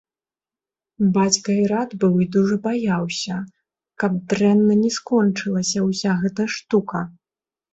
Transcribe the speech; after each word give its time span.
Бацька 1.17 1.49
і 1.63 1.67
рад 1.71 1.89
быў 2.03 2.13
і 2.23 2.27
дужа 2.37 2.57
баяўся, 2.65 3.37
каб 4.05 4.11
дрэнным 4.33 4.79
не 4.87 4.91
скончылася 4.99 5.79
ўся 5.91 6.11
гэта 6.25 6.41
штука. 6.57 6.99